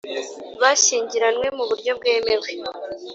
bashyingiranywe 0.61 1.47
mu 1.57 1.63
buryo 1.69 1.91
bwemewe 1.97 2.49